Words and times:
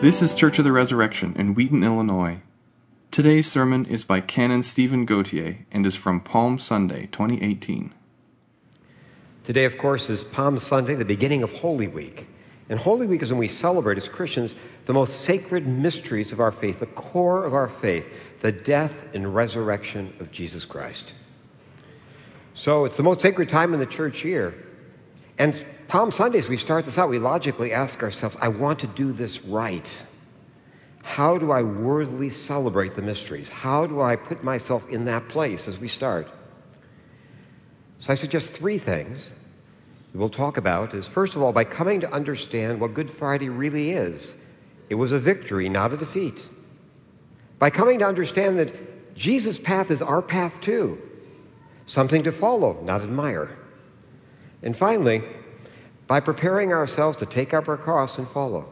This 0.00 0.22
is 0.22 0.32
Church 0.32 0.60
of 0.60 0.64
the 0.64 0.70
Resurrection 0.70 1.34
in 1.34 1.54
Wheaton, 1.54 1.82
Illinois. 1.82 2.38
Today's 3.10 3.50
sermon 3.50 3.84
is 3.84 4.04
by 4.04 4.20
Canon 4.20 4.62
Stephen 4.62 5.04
Gautier 5.04 5.66
and 5.72 5.84
is 5.84 5.96
from 5.96 6.20
Palm 6.20 6.60
Sunday, 6.60 7.08
2018. 7.10 7.92
Today, 9.42 9.64
of 9.64 9.76
course, 9.76 10.08
is 10.08 10.22
Palm 10.22 10.60
Sunday, 10.60 10.94
the 10.94 11.04
beginning 11.04 11.42
of 11.42 11.50
Holy 11.50 11.88
Week. 11.88 12.28
And 12.68 12.78
Holy 12.78 13.08
Week 13.08 13.24
is 13.24 13.32
when 13.32 13.40
we 13.40 13.48
celebrate 13.48 13.98
as 13.98 14.08
Christians 14.08 14.54
the 14.86 14.92
most 14.92 15.22
sacred 15.22 15.66
mysteries 15.66 16.30
of 16.30 16.38
our 16.38 16.52
faith, 16.52 16.78
the 16.78 16.86
core 16.86 17.44
of 17.44 17.52
our 17.52 17.68
faith, 17.68 18.06
the 18.40 18.52
death 18.52 19.04
and 19.14 19.34
resurrection 19.34 20.14
of 20.20 20.30
Jesus 20.30 20.64
Christ. 20.64 21.12
So 22.54 22.84
it's 22.84 22.96
the 22.96 23.02
most 23.02 23.20
sacred 23.20 23.48
time 23.48 23.74
in 23.74 23.80
the 23.80 23.86
church 23.86 24.24
year. 24.24 24.67
And 25.38 25.64
Palm 25.86 26.10
Sundays, 26.10 26.48
we 26.48 26.56
start 26.56 26.84
this 26.84 26.98
out, 26.98 27.08
we 27.08 27.18
logically 27.18 27.72
ask 27.72 28.02
ourselves, 28.02 28.36
I 28.40 28.48
want 28.48 28.80
to 28.80 28.86
do 28.86 29.12
this 29.12 29.42
right. 29.44 30.04
How 31.02 31.38
do 31.38 31.52
I 31.52 31.62
worthily 31.62 32.28
celebrate 32.28 32.94
the 32.94 33.02
mysteries? 33.02 33.48
How 33.48 33.86
do 33.86 34.00
I 34.00 34.16
put 34.16 34.44
myself 34.44 34.88
in 34.90 35.06
that 35.06 35.28
place 35.28 35.66
as 35.66 35.78
we 35.78 35.88
start? 35.88 36.28
So 38.00 38.12
I 38.12 38.16
suggest 38.16 38.52
three 38.52 38.78
things 38.78 39.30
we'll 40.12 40.28
talk 40.28 40.56
about 40.56 40.94
is 40.94 41.06
first 41.06 41.36
of 41.36 41.42
all, 41.42 41.52
by 41.52 41.64
coming 41.64 42.00
to 42.00 42.12
understand 42.12 42.80
what 42.80 42.92
Good 42.92 43.10
Friday 43.10 43.48
really 43.48 43.92
is. 43.92 44.34
It 44.90 44.96
was 44.96 45.12
a 45.12 45.18
victory, 45.18 45.68
not 45.68 45.92
a 45.92 45.96
defeat. 45.96 46.48
By 47.58 47.70
coming 47.70 48.00
to 48.00 48.06
understand 48.06 48.58
that 48.58 49.14
Jesus' 49.14 49.58
path 49.58 49.90
is 49.90 50.02
our 50.02 50.22
path 50.22 50.60
too, 50.60 51.00
something 51.86 52.22
to 52.24 52.32
follow, 52.32 52.82
not 52.82 53.02
admire. 53.02 53.56
And 54.62 54.76
finally, 54.76 55.22
by 56.06 56.20
preparing 56.20 56.72
ourselves 56.72 57.16
to 57.18 57.26
take 57.26 57.54
up 57.54 57.68
our 57.68 57.76
cross 57.76 58.18
and 58.18 58.26
follow. 58.26 58.68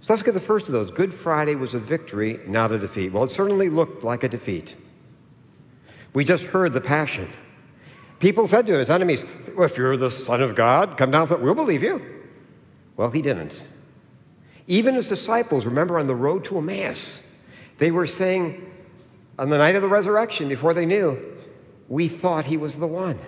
So 0.00 0.12
let's 0.12 0.22
get 0.22 0.34
the 0.34 0.40
first 0.40 0.66
of 0.66 0.72
those. 0.72 0.90
Good 0.90 1.14
Friday 1.14 1.54
was 1.54 1.74
a 1.74 1.78
victory, 1.78 2.40
not 2.46 2.72
a 2.72 2.78
defeat. 2.78 3.12
Well, 3.12 3.24
it 3.24 3.30
certainly 3.30 3.68
looked 3.68 4.04
like 4.04 4.22
a 4.22 4.28
defeat. 4.28 4.76
We 6.12 6.24
just 6.24 6.44
heard 6.44 6.72
the 6.72 6.80
passion. 6.80 7.30
People 8.18 8.46
said 8.46 8.66
to 8.66 8.78
his 8.78 8.90
enemies, 8.90 9.24
If 9.58 9.76
you're 9.76 9.96
the 9.96 10.10
Son 10.10 10.42
of 10.42 10.54
God, 10.54 10.96
come 10.96 11.10
down, 11.10 11.28
we'll 11.42 11.54
believe 11.54 11.82
you. 11.82 12.04
Well, 12.96 13.10
he 13.10 13.22
didn't. 13.22 13.66
Even 14.66 14.94
his 14.94 15.08
disciples, 15.08 15.66
remember 15.66 15.98
on 15.98 16.06
the 16.06 16.14
road 16.14 16.44
to 16.46 16.58
Emmaus, 16.58 17.22
they 17.78 17.90
were 17.90 18.06
saying 18.06 18.70
on 19.38 19.50
the 19.50 19.58
night 19.58 19.74
of 19.74 19.82
the 19.82 19.88
resurrection, 19.88 20.48
before 20.48 20.72
they 20.74 20.86
knew, 20.86 21.18
we 21.88 22.08
thought 22.08 22.44
he 22.46 22.56
was 22.56 22.76
the 22.76 22.86
one. 22.86 23.18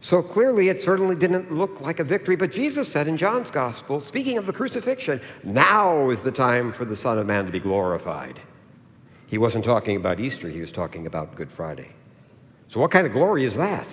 So 0.00 0.22
clearly, 0.22 0.68
it 0.68 0.80
certainly 0.80 1.16
didn't 1.16 1.52
look 1.52 1.80
like 1.80 1.98
a 1.98 2.04
victory. 2.04 2.36
But 2.36 2.52
Jesus 2.52 2.90
said 2.90 3.08
in 3.08 3.16
John's 3.16 3.50
Gospel, 3.50 4.00
speaking 4.00 4.38
of 4.38 4.46
the 4.46 4.52
crucifixion, 4.52 5.20
now 5.42 6.10
is 6.10 6.20
the 6.20 6.30
time 6.30 6.72
for 6.72 6.84
the 6.84 6.94
Son 6.94 7.18
of 7.18 7.26
Man 7.26 7.46
to 7.46 7.52
be 7.52 7.58
glorified. 7.58 8.40
He 9.26 9.38
wasn't 9.38 9.64
talking 9.64 9.96
about 9.96 10.20
Easter, 10.20 10.48
he 10.48 10.60
was 10.60 10.72
talking 10.72 11.06
about 11.06 11.34
Good 11.34 11.50
Friday. 11.50 11.90
So, 12.68 12.80
what 12.80 12.90
kind 12.90 13.06
of 13.06 13.12
glory 13.12 13.44
is 13.44 13.54
that? 13.56 13.88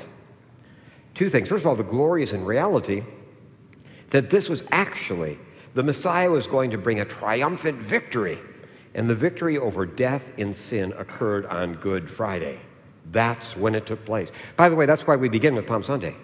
Two 1.14 1.30
things. 1.30 1.50
First 1.50 1.64
of 1.64 1.68
all, 1.68 1.76
the 1.76 1.84
glory 1.84 2.24
is 2.24 2.34
in 2.34 2.44
reality 2.44 3.04
that 4.10 4.30
this 4.30 4.48
was 4.48 4.64
actually, 4.72 5.40
the 5.74 5.84
Messiah 5.84 6.30
was 6.30 6.46
going 6.46 6.72
to 6.72 6.78
bring 6.78 7.00
a 7.00 7.06
triumphant 7.06 7.80
victory. 7.80 8.40
And 8.94 9.10
the 9.10 9.16
victory 9.16 9.58
over 9.58 9.86
death 9.86 10.32
and 10.38 10.56
sin 10.56 10.94
occurred 10.94 11.46
on 11.48 11.76
Good 11.76 12.10
Friday. 12.10 12.60
That's 13.12 13.56
when 13.56 13.76
it 13.76 13.86
took 13.86 14.06
place. 14.06 14.32
By 14.56 14.70
the 14.70 14.76
way, 14.76 14.86
that's 14.86 15.08
why 15.08 15.16
we 15.16 15.30
begin 15.30 15.56
with 15.56 15.68
Palm 15.68 15.84
Sunday. 15.84 16.16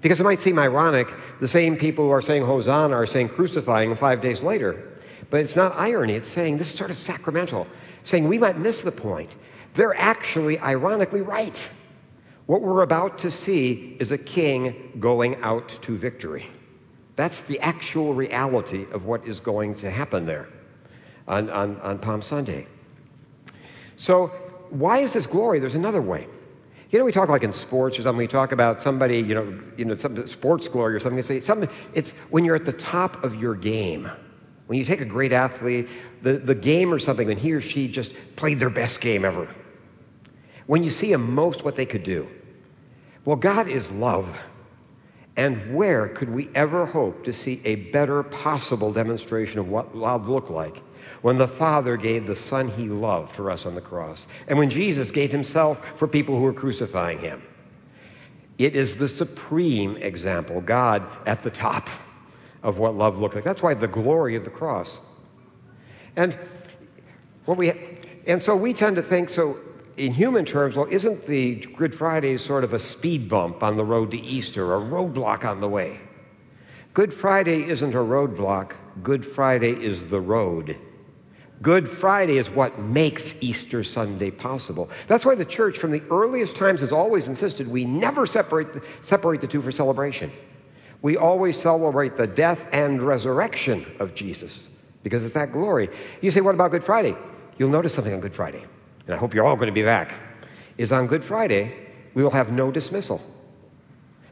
Because 0.00 0.20
it 0.20 0.24
might 0.24 0.40
seem 0.40 0.58
ironic, 0.58 1.08
the 1.40 1.48
same 1.48 1.76
people 1.76 2.06
who 2.06 2.10
are 2.10 2.22
saying 2.22 2.44
Hosanna 2.44 2.94
are 2.94 3.06
saying 3.06 3.28
crucifying 3.30 3.94
five 3.96 4.20
days 4.20 4.42
later. 4.42 4.98
But 5.28 5.40
it's 5.40 5.56
not 5.56 5.76
irony, 5.76 6.14
it's 6.14 6.28
saying 6.28 6.58
this 6.58 6.70
is 6.70 6.78
sort 6.78 6.90
of 6.90 6.98
sacramental, 6.98 7.66
saying 8.04 8.26
we 8.26 8.38
might 8.38 8.58
miss 8.58 8.82
the 8.82 8.92
point. 8.92 9.34
They're 9.74 9.96
actually 9.96 10.58
ironically 10.58 11.20
right. 11.20 11.70
What 12.46 12.62
we're 12.62 12.82
about 12.82 13.18
to 13.20 13.30
see 13.30 13.96
is 14.00 14.10
a 14.10 14.18
king 14.18 14.96
going 14.98 15.36
out 15.42 15.68
to 15.82 15.96
victory. 15.96 16.46
That's 17.14 17.40
the 17.40 17.60
actual 17.60 18.14
reality 18.14 18.86
of 18.92 19.04
what 19.04 19.26
is 19.26 19.38
going 19.38 19.74
to 19.76 19.90
happen 19.90 20.26
there 20.26 20.48
on, 21.28 21.50
on, 21.50 21.78
on 21.80 21.98
Palm 21.98 22.22
Sunday. 22.22 22.66
So 23.96 24.32
why 24.70 24.98
is 24.98 25.12
this 25.12 25.26
glory? 25.26 25.58
There's 25.58 25.74
another 25.74 26.00
way. 26.00 26.26
You 26.90 26.98
know, 26.98 27.04
we 27.04 27.12
talk 27.12 27.28
like 27.28 27.44
in 27.44 27.52
sports 27.52 27.98
or 27.98 28.02
something, 28.02 28.18
we 28.18 28.26
talk 28.26 28.50
about 28.50 28.82
somebody, 28.82 29.18
you 29.18 29.34
know, 29.34 29.60
you 29.76 29.84
know, 29.84 29.96
some 29.96 30.26
sports 30.26 30.66
glory 30.66 30.94
or 30.94 31.00
something. 31.00 31.22
Say 31.22 31.40
something, 31.40 31.68
it's 31.94 32.10
when 32.30 32.44
you're 32.44 32.56
at 32.56 32.64
the 32.64 32.72
top 32.72 33.22
of 33.22 33.40
your 33.40 33.54
game. 33.54 34.10
When 34.66 34.78
you 34.78 34.84
take 34.84 35.00
a 35.00 35.04
great 35.04 35.32
athlete, 35.32 35.88
the, 36.22 36.34
the 36.34 36.54
game 36.54 36.92
or 36.92 36.98
something, 36.98 37.26
when 37.26 37.38
he 37.38 37.52
or 37.52 37.60
she 37.60 37.88
just 37.88 38.12
played 38.36 38.58
their 38.58 38.70
best 38.70 39.00
game 39.00 39.24
ever. 39.24 39.52
When 40.66 40.82
you 40.84 40.90
see 40.90 41.10
them 41.10 41.34
most 41.34 41.64
what 41.64 41.76
they 41.76 41.86
could 41.86 42.04
do. 42.04 42.28
Well, 43.24 43.36
God 43.36 43.68
is 43.68 43.90
love. 43.90 44.38
And 45.36 45.74
where 45.74 46.08
could 46.08 46.28
we 46.28 46.50
ever 46.54 46.86
hope 46.86 47.24
to 47.24 47.32
see 47.32 47.60
a 47.64 47.76
better 47.76 48.22
possible 48.22 48.92
demonstration 48.92 49.58
of 49.58 49.68
what 49.68 49.96
love 49.96 50.28
looked 50.28 50.50
like 50.50 50.82
when 51.22 51.38
the 51.38 51.48
Father 51.48 51.96
gave 51.96 52.26
the 52.26 52.36
Son 52.36 52.68
he 52.68 52.88
loved 52.88 53.34
for 53.34 53.50
us 53.50 53.66
on 53.66 53.74
the 53.74 53.80
cross, 53.80 54.26
and 54.48 54.58
when 54.58 54.70
Jesus 54.70 55.10
gave 55.10 55.30
himself 55.30 55.80
for 55.96 56.08
people 56.08 56.36
who 56.36 56.42
were 56.42 56.52
crucifying 56.52 57.18
him. 57.18 57.42
It 58.58 58.76
is 58.76 58.96
the 58.96 59.08
supreme 59.08 59.96
example, 59.96 60.60
God 60.60 61.06
at 61.26 61.42
the 61.42 61.50
top 61.50 61.88
of 62.62 62.78
what 62.78 62.94
love 62.94 63.18
looked 63.18 63.34
like. 63.34 63.44
That's 63.44 63.62
why 63.62 63.72
the 63.72 63.88
glory 63.88 64.36
of 64.36 64.44
the 64.44 64.50
cross. 64.50 65.00
And 66.14 66.38
what 67.46 67.56
we 67.56 67.72
and 68.26 68.42
so 68.42 68.54
we 68.54 68.74
tend 68.74 68.96
to 68.96 69.02
think 69.02 69.30
so 69.30 69.58
in 69.96 70.12
human 70.12 70.44
terms, 70.44 70.76
well, 70.76 70.86
isn't 70.90 71.26
the 71.26 71.56
Good 71.56 71.94
Friday 71.94 72.36
sort 72.36 72.64
of 72.64 72.72
a 72.72 72.78
speed 72.78 73.28
bump 73.28 73.62
on 73.62 73.76
the 73.76 73.84
road 73.84 74.10
to 74.12 74.18
Easter, 74.18 74.74
a 74.74 74.78
roadblock 74.78 75.44
on 75.44 75.60
the 75.60 75.68
way? 75.68 75.98
Good 76.92 77.14
Friday 77.14 77.68
isn't 77.68 77.94
a 77.94 77.98
roadblock, 77.98 78.74
Good 79.02 79.24
Friday 79.24 79.72
is 79.72 80.08
the 80.08 80.20
road. 80.20 80.76
Good 81.62 81.88
Friday 81.88 82.38
is 82.38 82.48
what 82.48 82.78
makes 82.78 83.34
Easter 83.42 83.84
Sunday 83.84 84.30
possible. 84.30 84.88
That's 85.08 85.26
why 85.26 85.34
the 85.34 85.44
church, 85.44 85.76
from 85.76 85.90
the 85.90 86.02
earliest 86.10 86.56
times, 86.56 86.80
has 86.80 86.90
always 86.90 87.28
insisted 87.28 87.68
we 87.68 87.84
never 87.84 88.24
separate 88.24 88.72
the, 88.72 88.82
separate 89.02 89.42
the 89.42 89.46
two 89.46 89.60
for 89.60 89.70
celebration. 89.70 90.32
We 91.02 91.18
always 91.18 91.58
celebrate 91.58 92.16
the 92.16 92.26
death 92.26 92.66
and 92.72 93.02
resurrection 93.02 93.86
of 93.98 94.14
Jesus 94.14 94.64
because 95.02 95.22
it's 95.22 95.34
that 95.34 95.52
glory. 95.52 95.90
You 96.22 96.30
say, 96.30 96.40
what 96.40 96.54
about 96.54 96.70
Good 96.70 96.84
Friday? 96.84 97.14
You'll 97.58 97.70
notice 97.70 97.92
something 97.92 98.12
on 98.12 98.20
Good 98.20 98.34
Friday, 98.34 98.64
and 99.06 99.14
I 99.14 99.18
hope 99.18 99.34
you're 99.34 99.46
all 99.46 99.56
going 99.56 99.68
to 99.68 99.72
be 99.72 99.82
back. 99.82 100.14
Is 100.78 100.92
on 100.92 101.06
Good 101.06 101.24
Friday, 101.24 101.74
we 102.14 102.22
will 102.22 102.30
have 102.30 102.52
no 102.52 102.70
dismissal. 102.70 103.20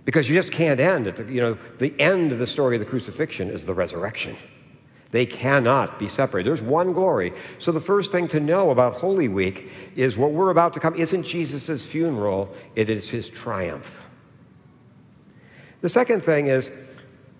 Because 0.06 0.31
you 0.31 0.34
just 0.34 0.50
can't 0.50 0.81
end 0.81 1.06
you 1.28 1.43
know, 1.43 1.59
the 1.78 1.99
end 2.00 2.33
of 2.33 2.38
the 2.38 2.47
story 2.47 2.77
of 2.77 2.81
the 2.81 2.87
crucifixion 2.87 3.50
is 3.50 3.65
the 3.65 3.75
resurrection. 3.75 4.34
They 5.11 5.25
cannot 5.25 5.99
be 5.99 6.07
separated. 6.07 6.49
There's 6.49 6.63
one 6.63 6.93
glory. 6.93 7.33
So, 7.59 7.73
the 7.73 7.81
first 7.81 8.13
thing 8.13 8.29
to 8.29 8.41
know 8.41 8.71
about 8.71 8.95
Holy 8.95 9.29
Week 9.29 9.71
is 9.97 10.17
what 10.19 10.33
we're 10.33 10.51
about 10.51 10.75
to 10.75 10.81
come 10.81 10.95
isn't 10.97 11.23
Jesus' 11.23 11.85
funeral, 11.85 12.55
it 12.77 12.91
is 12.91 13.09
his 13.09 13.31
triumph. 13.31 14.07
The 15.81 15.89
second 15.89 16.23
thing 16.23 16.49
is 16.49 16.71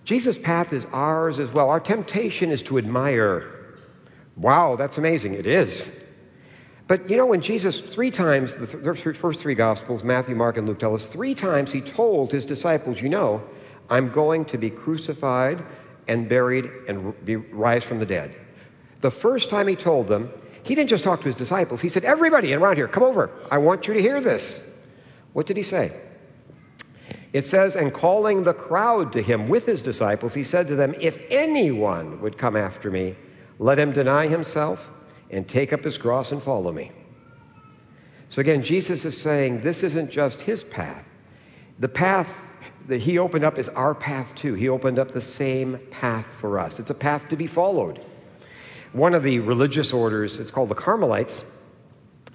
Jesus' 0.03 0.37
path 0.37 0.73
is 0.73 0.87
ours 0.91 1.37
as 1.37 1.51
well. 1.51 1.69
Our 1.69 1.79
temptation 1.79 2.49
is 2.49 2.63
to 2.63 2.79
admire. 2.79 3.77
Wow, 4.35 4.75
that's 4.75 4.97
amazing. 4.97 5.35
It 5.35 5.45
is. 5.45 5.87
But 6.87 7.07
you 7.07 7.17
know, 7.17 7.27
when 7.27 7.41
Jesus, 7.41 7.79
three 7.79 8.09
times, 8.09 8.55
the 8.55 8.65
th- 8.65 9.15
first 9.15 9.39
three 9.39 9.53
Gospels, 9.53 10.03
Matthew, 10.03 10.35
Mark, 10.35 10.57
and 10.57 10.67
Luke 10.67 10.79
tell 10.79 10.95
us, 10.95 11.07
three 11.07 11.35
times 11.35 11.71
he 11.71 11.81
told 11.81 12.31
his 12.31 12.45
disciples, 12.47 12.99
You 12.99 13.09
know, 13.09 13.43
I'm 13.91 14.09
going 14.09 14.45
to 14.45 14.57
be 14.57 14.71
crucified 14.71 15.63
and 16.09 16.27
buried 16.27 16.69
and 16.89 17.13
be, 17.23 17.37
rise 17.37 17.85
from 17.85 17.99
the 17.99 18.05
dead. 18.05 18.35
The 19.01 19.11
first 19.11 19.49
time 19.49 19.67
he 19.67 19.75
told 19.77 20.07
them, 20.07 20.29
he 20.63 20.75
didn't 20.75 20.89
just 20.89 21.05
talk 21.05 21.21
to 21.21 21.27
his 21.27 21.35
disciples. 21.35 21.79
He 21.79 21.87
said, 21.87 22.03
Everybody 22.03 22.53
around 22.53 22.75
here, 22.75 22.87
come 22.87 23.03
over. 23.03 23.29
I 23.49 23.59
want 23.59 23.87
you 23.87 23.93
to 23.93 24.01
hear 24.01 24.19
this. 24.19 24.61
What 25.31 25.45
did 25.45 25.55
he 25.55 25.63
say? 25.63 25.93
It 27.31 27.45
says, 27.45 27.75
and 27.75 27.93
calling 27.93 28.43
the 28.43 28.55
crowd 28.55 29.13
to 29.13 29.21
him 29.21 29.47
with 29.47 29.67
his 29.67 29.83
disciples, 29.83 30.33
he 30.33 30.43
said 30.43 30.67
to 30.67 30.75
them, 30.75 30.95
If 30.99 31.23
anyone 31.29 32.19
would 32.21 32.39
come 32.39 32.55
after 32.55 32.89
me, 32.89 33.15
let 33.59 33.77
him 33.77 33.91
deny 33.91 34.27
himself 34.27 34.89
and 35.29 35.47
take 35.47 35.71
up 35.71 35.83
his 35.83 35.99
cross 35.99 36.31
and 36.31 36.41
follow 36.41 36.71
me. 36.71 36.91
So 38.29 38.41
again, 38.41 38.63
Jesus 38.63 39.05
is 39.05 39.19
saying 39.19 39.61
this 39.61 39.83
isn't 39.83 40.09
just 40.09 40.41
his 40.41 40.63
path. 40.63 41.05
The 41.77 41.89
path 41.89 42.48
that 42.89 43.01
he 43.01 43.19
opened 43.19 43.45
up 43.45 43.57
is 43.57 43.69
our 43.69 43.93
path 43.93 44.33
too. 44.35 44.55
He 44.55 44.67
opened 44.67 44.97
up 44.97 45.11
the 45.11 45.21
same 45.21 45.79
path 45.91 46.25
for 46.25 46.59
us. 46.59 46.79
It's 46.79 46.89
a 46.89 46.95
path 46.95 47.27
to 47.29 47.35
be 47.35 47.45
followed. 47.45 48.03
One 48.93 49.13
of 49.13 49.21
the 49.21 49.39
religious 49.39 49.93
orders, 49.93 50.39
it's 50.39 50.49
called 50.49 50.69
the 50.69 50.75
Carmelites. 50.75 51.43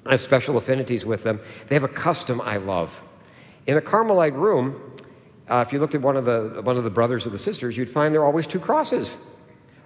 I 0.07 0.13
have 0.13 0.21
special 0.21 0.57
affinities 0.57 1.05
with 1.05 1.25
them. 1.25 1.41
They 1.69 1.75
have 1.75 1.83
a 1.83 1.89
custom 1.89 2.41
I 2.41 2.59
love. 2.59 3.01
In 3.67 3.77
a 3.77 3.81
Carmelite 3.81 4.35
room, 4.35 4.93
uh, 5.51 5.65
if 5.67 5.73
you 5.73 5.81
looked 5.81 5.97
at 5.97 6.03
one 6.03 6.17
of, 6.17 6.25
the, 6.25 6.61
one 6.63 6.77
of 6.77 6.85
the 6.85 6.91
brothers 6.91 7.27
or 7.27 7.31
the 7.31 7.39
sisters, 7.39 7.77
you'd 7.77 7.91
find 7.91 8.15
there 8.15 8.23
are 8.23 8.27
always 8.27 8.47
two 8.47 8.61
crosses. 8.61 9.17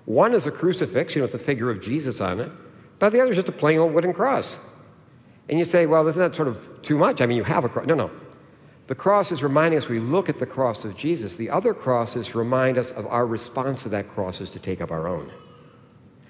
One 0.05 0.35
is 0.35 0.47
a 0.47 0.51
crucifix, 0.51 1.15
you 1.15 1.21
know, 1.21 1.25
with 1.25 1.33
the 1.33 1.39
figure 1.39 1.71
of 1.71 1.83
Jesus 1.83 2.21
on 2.21 2.41
it, 2.41 2.53
but 2.99 3.11
the 3.11 3.21
other 3.21 3.31
is 3.31 3.37
just 3.37 3.49
a 3.49 3.53
plain 3.53 3.79
old 3.79 3.95
wooden 3.95 4.13
cross. 4.13 4.59
And 5.49 5.59
you 5.59 5.65
say, 5.65 5.87
well, 5.87 6.07
isn't 6.09 6.21
that 6.21 6.37
sort 6.37 6.49
of 6.49 6.83
too 6.83 6.99
much? 6.99 7.23
I 7.23 7.27
mean, 7.27 7.39
you 7.39 7.45
have 7.45 7.65
a 7.65 7.69
cross. 7.71 7.87
No, 7.87 7.95
no. 7.95 8.11
The 8.89 8.95
cross 8.95 9.31
is 9.31 9.43
reminding 9.43 9.79
us 9.79 9.89
we 9.89 10.01
look 10.01 10.29
at 10.29 10.39
the 10.39 10.47
cross 10.47 10.85
of 10.85 10.97
Jesus. 10.97 11.37
The 11.37 11.51
other 11.51 11.75
crosses 11.75 12.35
remind 12.35 12.79
us 12.79 12.91
of 12.91 13.07
our 13.07 13.27
response 13.27 13.83
to 13.85 13.91
that 13.91 14.09
cross 14.09 14.41
is 14.41 14.51
to 14.51 14.59
take 14.59 14.81
up 14.81 14.91
our 14.91 15.07
own. 15.07 15.31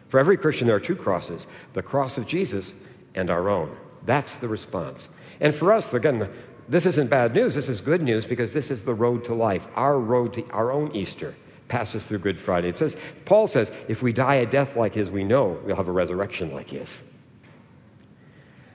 For 0.08 0.18
every 0.18 0.36
Christian, 0.36 0.66
there 0.66 0.76
are 0.76 0.80
two 0.80 0.96
crosses 0.96 1.46
the 1.72 1.82
cross 1.82 2.18
of 2.18 2.26
Jesus 2.26 2.74
and 3.14 3.30
our 3.30 3.48
own. 3.48 3.76
That's 4.04 4.36
the 4.36 4.48
response. 4.48 5.08
And 5.40 5.54
for 5.54 5.72
us, 5.72 5.94
again, 5.94 6.28
this 6.68 6.84
isn't 6.84 7.08
bad 7.08 7.32
news. 7.32 7.54
This 7.54 7.68
is 7.68 7.80
good 7.80 8.02
news 8.02 8.26
because 8.26 8.52
this 8.52 8.70
is 8.72 8.82
the 8.82 8.94
road 8.94 9.24
to 9.26 9.34
life. 9.34 9.68
Our 9.76 9.98
road 10.00 10.34
to 10.34 10.44
our 10.50 10.72
own 10.72 10.94
Easter 10.96 11.36
passes 11.68 12.06
through 12.06 12.18
Good 12.18 12.40
Friday. 12.40 12.70
It 12.70 12.76
says, 12.76 12.96
Paul 13.24 13.46
says, 13.46 13.70
if 13.86 14.02
we 14.02 14.12
die 14.12 14.36
a 14.36 14.46
death 14.46 14.76
like 14.76 14.94
his, 14.94 15.10
we 15.10 15.22
know 15.22 15.60
we'll 15.64 15.76
have 15.76 15.88
a 15.88 15.92
resurrection 15.92 16.52
like 16.52 16.70
his. 16.70 17.00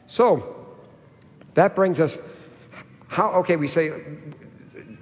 So, 0.08 0.56
that 1.56 1.76
brings 1.76 2.00
us, 2.00 2.18
how, 3.14 3.32
okay, 3.36 3.56
we 3.56 3.68
say, 3.68 4.02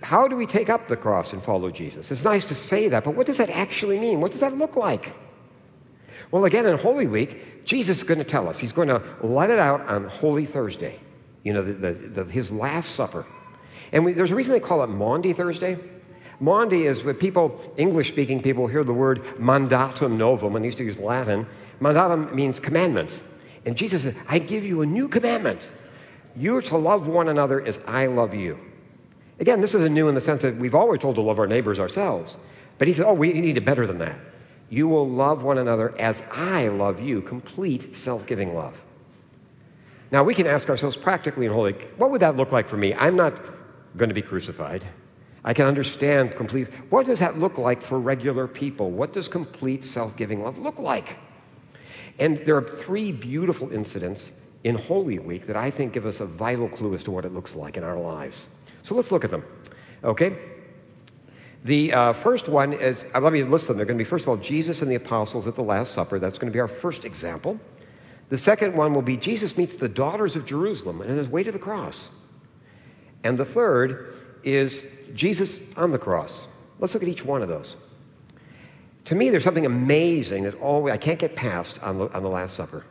how 0.04 0.28
do 0.28 0.36
we 0.36 0.46
take 0.46 0.70
up 0.70 0.88
the 0.88 0.98
cross 0.98 1.34
and 1.34 1.42
follow 1.42 1.70
Jesus? 1.70 2.12
It's 2.12 2.24
nice 2.24 2.46
to 2.46 2.56
say 2.56 2.90
that, 2.90 3.04
but 3.04 3.16
what 3.16 3.26
does 3.28 3.38
that 3.38 3.50
actually 3.50 4.00
mean? 4.00 4.22
What 4.22 4.32
does 4.32 4.42
that 4.42 4.58
look 4.58 4.76
like? 4.76 5.16
Well, 6.32 6.46
again, 6.46 6.66
in 6.66 6.78
Holy 6.78 7.08
Week, 7.08 7.66
Jesus 7.66 7.98
is 7.98 8.04
going 8.04 8.18
to 8.18 8.24
tell 8.24 8.48
us. 8.48 8.60
He's 8.60 8.72
going 8.72 8.88
to 8.88 9.02
let 9.22 9.50
it 9.50 9.60
out 9.60 9.88
on 9.88 10.06
Holy 10.06 10.46
Thursday, 10.46 11.00
you 11.44 11.54
know, 11.54 11.62
the, 11.62 11.74
the, 11.74 11.92
the, 11.92 12.32
his 12.32 12.52
Last 12.52 12.96
Supper. 12.96 13.26
And 13.92 14.06
we, 14.06 14.14
there's 14.14 14.32
a 14.32 14.36
reason 14.36 14.54
they 14.54 14.60
call 14.60 14.84
it 14.84 14.88
Maundy 14.88 15.34
Thursday. 15.34 15.78
Maundy 16.40 16.88
is 16.88 17.04
when 17.04 17.16
people, 17.16 17.60
English 17.78 18.10
speaking 18.10 18.42
people, 18.42 18.68
hear 18.68 18.84
the 18.84 18.94
word 18.94 19.24
mandatum 19.38 20.18
novum, 20.18 20.56
and 20.56 20.64
they 20.64 20.68
used 20.68 20.78
to 20.80 20.84
use 20.84 20.98
Latin. 20.98 21.46
Mandatum 21.80 22.34
means 22.34 22.60
commandment. 22.60 23.22
And 23.66 23.78
Jesus 23.78 24.04
said, 24.04 24.16
I 24.28 24.40
give 24.40 24.66
you 24.66 24.82
a 24.82 24.86
new 24.86 25.08
commandment. 25.08 25.70
You're 26.36 26.62
to 26.64 26.78
love 26.78 27.08
one 27.08 27.28
another 27.28 27.62
as 27.62 27.80
I 27.88 28.06
love 28.08 28.34
you. 28.34 28.60
Again, 29.40 29.60
this 29.60 29.74
isn't 29.74 29.94
new 29.94 30.08
in 30.08 30.16
the 30.16 30.22
sense 30.22 30.44
that 30.44 30.56
we've 30.58 30.76
always 30.76 31.02
told 31.02 31.16
to 31.16 31.22
love 31.22 31.40
our 31.40 31.48
neighbors 31.48 31.80
ourselves. 31.80 32.38
But 32.78 32.88
he 32.88 32.94
said, 32.94 33.06
Oh, 33.06 33.14
we 33.14 33.34
need 33.34 33.58
it 33.58 33.66
better 33.66 33.88
than 33.88 33.98
that. 34.00 34.18
You 34.70 34.88
will 34.88 35.08
love 35.10 35.44
one 35.44 35.58
another 35.58 35.94
as 36.00 36.24
I 36.32 36.70
love 36.70 37.02
you, 37.02 37.22
complete 37.22 37.96
self 37.96 38.26
giving 38.26 38.56
love. 38.56 38.80
Now, 40.12 40.24
we 40.24 40.34
can 40.34 40.46
ask 40.46 40.70
ourselves 40.70 40.96
practically 40.98 41.46
and 41.46 41.56
holy, 41.56 41.74
what 41.98 42.12
would 42.12 42.22
that 42.22 42.36
look 42.36 42.52
like 42.52 42.68
for 42.68 42.78
me? 42.78 42.94
I'm 42.94 43.16
not 43.16 43.34
going 43.98 44.10
to 44.10 44.16
be 44.16 44.22
crucified. 44.22 44.86
I 45.44 45.54
can 45.54 45.66
understand 45.66 46.36
complete. 46.36 46.68
What 46.90 47.08
does 47.08 47.20
that 47.20 47.40
look 47.40 47.58
like 47.58 47.82
for 47.82 48.00
regular 48.00 48.48
people? 48.48 48.92
What 48.92 49.14
does 49.14 49.28
complete 49.28 49.84
self 49.84 50.16
giving 50.16 50.44
love 50.44 50.60
look 50.60 50.80
like? 50.80 51.18
And 52.20 52.38
there 52.46 52.56
are 52.58 52.62
three 52.62 53.12
beautiful 53.12 53.72
incidents 53.72 54.32
in 54.64 54.76
Holy 54.76 55.20
Week 55.20 55.48
that 55.48 55.56
I 55.56 55.72
think 55.72 55.94
give 55.94 56.06
us 56.06 56.20
a 56.20 56.26
vital 56.26 56.70
clue 56.70 56.94
as 56.94 57.04
to 57.04 57.12
what 57.12 57.26
it 57.26 57.34
looks 57.34 57.56
like 57.56 57.78
in 57.78 57.84
our 57.84 57.98
lives. 57.98 58.48
So 58.84 58.96
let's 58.96 59.12
look 59.12 59.24
at 59.24 59.32
them. 59.32 59.44
Okay? 60.04 60.38
The 61.64 61.94
uh, 61.94 62.14
first 62.14 62.48
one 62.48 62.74
is, 62.74 63.06
uh, 63.14 63.20
let 63.20 63.34
me 63.34 63.44
list 63.44 63.68
them. 63.68 63.78
They're 63.78 63.86
going 63.86 63.98
to 63.98 64.04
be, 64.04 64.10
first 64.10 64.24
of 64.26 64.30
all, 64.30 64.38
Jesus 64.38 64.82
and 64.82 64.90
the 64.90 64.96
apostles 64.96 65.48
at 65.48 65.56
the 65.56 65.62
Last 65.62 65.94
Supper. 65.94 66.18
That's 66.18 66.40
going 66.40 66.52
to 66.52 66.56
be 66.56 66.60
our 66.60 66.68
first 66.68 67.06
example. 67.06 67.60
The 68.30 68.38
second 68.38 68.76
one 68.76 68.94
will 68.94 69.02
be 69.02 69.18
Jesus 69.18 69.58
meets 69.58 69.76
the 69.76 69.90
daughters 69.90 70.36
of 70.36 70.46
Jerusalem 70.46 71.02
and 71.02 71.12
his 71.12 71.28
way 71.28 71.44
to 71.44 71.52
the 71.52 71.60
cross. 71.60 72.10
And 73.24 73.38
the 73.38 73.46
third 73.46 74.16
is 74.44 74.86
Jesus 75.14 75.62
on 75.76 75.92
the 75.92 76.00
cross. 76.00 76.48
Let's 76.80 76.94
look 76.94 77.04
at 77.04 77.10
each 77.10 77.24
one 77.24 77.44
of 77.44 77.48
those. 77.48 77.76
To 79.06 79.16
me, 79.16 79.30
there's 79.30 79.44
something 79.44 79.66
amazing 79.66 80.44
that 80.44 80.56
always, 80.56 80.94
I 80.94 80.98
can't 80.98 81.20
get 81.20 81.36
past 81.36 81.82
on 81.84 81.98
the, 81.98 82.12
on 82.14 82.24
the 82.24 82.30
Last 82.30 82.56
Supper. 82.56 82.86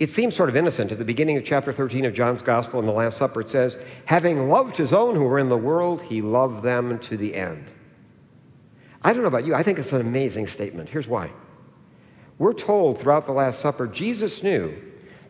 It 0.00 0.10
seems 0.10 0.34
sort 0.34 0.48
of 0.48 0.56
innocent. 0.56 0.90
At 0.92 0.98
the 0.98 1.04
beginning 1.04 1.36
of 1.36 1.44
chapter 1.44 1.74
13 1.74 2.06
of 2.06 2.14
John's 2.14 2.40
Gospel 2.40 2.80
in 2.80 2.86
the 2.86 2.92
Last 2.92 3.18
Supper, 3.18 3.42
it 3.42 3.50
says, 3.50 3.76
Having 4.06 4.48
loved 4.48 4.78
his 4.78 4.94
own 4.94 5.14
who 5.14 5.24
were 5.24 5.38
in 5.38 5.50
the 5.50 5.58
world, 5.58 6.00
he 6.00 6.22
loved 6.22 6.64
them 6.64 6.98
to 7.00 7.18
the 7.18 7.34
end. 7.34 7.66
I 9.02 9.12
don't 9.12 9.20
know 9.20 9.28
about 9.28 9.44
you, 9.44 9.54
I 9.54 9.62
think 9.62 9.78
it's 9.78 9.92
an 9.92 10.00
amazing 10.00 10.46
statement. 10.46 10.88
Here's 10.88 11.06
why. 11.06 11.30
We're 12.38 12.54
told 12.54 12.98
throughout 12.98 13.26
the 13.26 13.32
Last 13.32 13.60
Supper, 13.60 13.86
Jesus 13.86 14.42
knew 14.42 14.74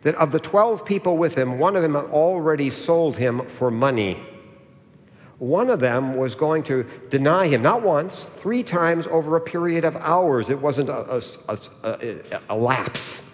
that 0.02 0.14
of 0.14 0.31
the 0.31 0.38
12 0.38 0.84
people 0.84 1.16
with 1.16 1.34
him, 1.34 1.58
one 1.58 1.75
of 1.75 1.82
them 1.82 1.94
had 1.94 2.05
already 2.05 2.70
sold 2.70 3.16
him 3.16 3.44
for 3.46 3.73
money. 3.73 4.25
One 5.38 5.69
of 5.69 5.81
them 5.81 6.16
was 6.16 6.37
going 6.37 6.62
to 6.64 6.87
deny 7.08 7.49
him, 7.49 7.61
not 7.61 7.82
once, 7.82 8.23
three 8.23 8.62
times 8.62 9.08
over 9.08 9.34
a 9.34 9.40
period 9.40 9.84
of 9.84 9.96
hours. 9.96 10.49
It 10.49 10.61
wasn't 10.61 10.90
a, 10.90 11.20
a, 11.49 11.58
a, 11.82 12.40
a 12.50 12.56
lapse. 12.56 13.30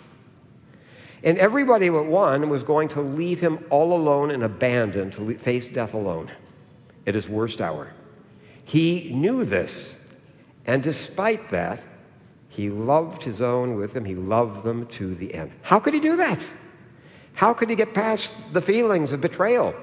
And 1.22 1.38
everybody 1.38 1.88
but 1.88 2.06
one 2.06 2.48
was 2.48 2.62
going 2.62 2.88
to 2.88 3.00
leave 3.00 3.40
him 3.40 3.64
all 3.70 3.92
alone 3.94 4.30
and 4.30 4.42
abandoned 4.42 5.14
to 5.14 5.38
face 5.38 5.68
death 5.68 5.94
alone 5.94 6.30
at 7.06 7.14
his 7.14 7.28
worst 7.28 7.60
hour. 7.60 7.92
He 8.64 9.10
knew 9.14 9.44
this. 9.44 9.96
And 10.66 10.82
despite 10.82 11.50
that, 11.50 11.82
he 12.48 12.70
loved 12.70 13.22
his 13.22 13.40
own 13.40 13.76
with 13.76 13.94
him. 13.94 14.04
He 14.04 14.14
loved 14.14 14.64
them 14.64 14.86
to 14.86 15.14
the 15.14 15.34
end. 15.34 15.52
How 15.62 15.78
could 15.78 15.94
he 15.94 16.00
do 16.00 16.16
that? 16.16 16.44
How 17.34 17.52
could 17.52 17.70
he 17.70 17.76
get 17.76 17.94
past 17.94 18.32
the 18.52 18.62
feelings 18.62 19.12
of 19.12 19.20
betrayal? 19.20 19.74